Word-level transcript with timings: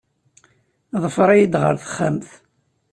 Ḍfer-iyi-d 1.03 1.53
ɣer 1.61 1.73
texxamt. 1.81 2.29